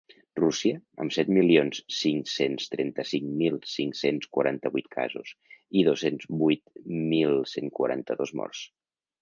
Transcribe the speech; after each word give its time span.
Rússia, 0.39 0.77
amb 1.03 1.11
set 1.17 1.27
milions 1.37 1.81
cinc-cents 1.97 2.71
trenta-cinc 2.75 3.27
mil 3.41 3.59
cinc-cents 3.73 4.31
quaranta-vuit 4.39 4.89
casos 4.97 5.31
i 5.83 5.87
dos-cents 5.91 6.29
vuit 6.43 6.67
mil 7.15 7.39
cent 7.55 7.73
quaranta-dos 7.81 8.35
morts. 8.43 8.69